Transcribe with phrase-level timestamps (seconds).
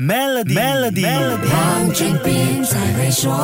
[0.00, 1.04] Melody，Melody，
[1.50, 3.34] 黄俊斌才会说。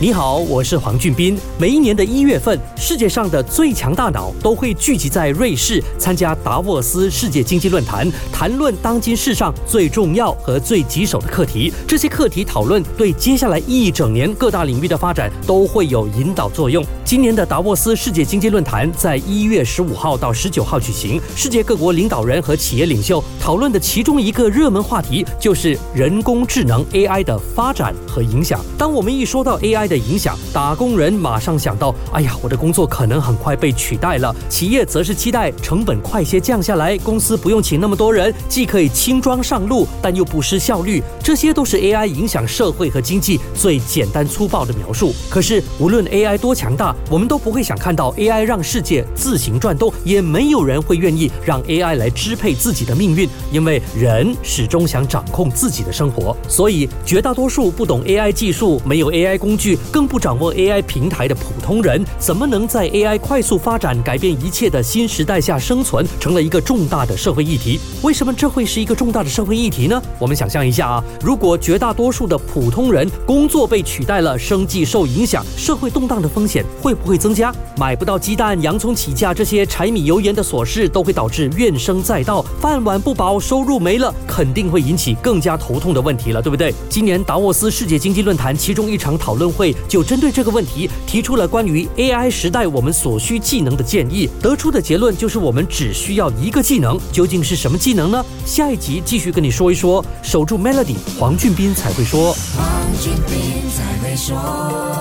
[0.00, 1.36] 你好，我是黄俊斌。
[1.58, 11.72] 每一年的一月份，世界上的最强大脑都会聚集在瑞士，参加达沃斯世界经济论坛，谈论当今世上最重要和最棘手的课题。
[11.84, 16.86] 这些课题讨论对接下来一整年各大领域的发展都会有引导作用。
[17.08, 28.62] 今年的达沃斯世界经济论坛在一月十五号到十九号举行，世界各国领导人和企业领袖讨论的其中一个热门话题就是人工智能 AI 的发展和影响。
[28.76, 34.36] 当我们一说到 AI，的影响，打工人马上想到，哎呀，我的工作可能很快被取代了。
[34.50, 41.02] 企业则是期待成本快些降下来，公司不用请那么多人，既可以轻装上路，但又不失效率。
[41.24, 45.14] 这些都是 AI 影响社会和经济最简单粗暴的描述。
[45.30, 56.36] 可是，无论 AI 多强大，我们都不会想看到 AI 让世界自行转动，也没有人会愿意让 AI 来支配自己的命运，因为人始终想掌控自己的生活。
[56.48, 59.78] 所以，绝大多数不懂 AI 技术、没有 AI 工具。
[59.90, 67.80] 更不掌握 AI 平台的普通人，怎么能在 AI 快速发展、改变一切的新时代下生存，成了一个重大的社会议题？
[68.02, 70.00] 为什么这会是一个重大的社会议题呢？
[70.18, 77.54] 我们想象一下啊，如果绝大多数的普通人工作被取代了，生计受影响，社会动荡的风险会会不会增加？
[77.76, 86.72] 买不到鸡蛋、洋葱起价这些柴米油盐的琐事，都会导致怨声载道，饭碗不保，收入没了，肯定会引起更加头痛的问题了，对不对？
[86.88, 89.76] 今年达沃斯世界经济论坛其中一场讨论会。
[89.86, 98.24] 就针对这个问题提出了关于 AI 时代我们所需技能的建议，得出的结论就是我们只需要一个技能，究竟是什么技能呢？
[98.46, 100.02] 下一集继续跟你说一说。
[100.22, 102.34] 守住 Melody，黄俊斌才会说。
[102.56, 102.66] 黄
[102.98, 104.97] 俊斌才会说。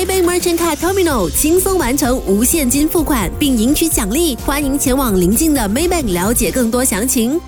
[0.00, 4.34] Maybank Merchant Card Terminal 轻松完成无现金付款，并赢取奖励。
[4.46, 7.38] 欢迎前往邻近的 Maybank 了解更多详情。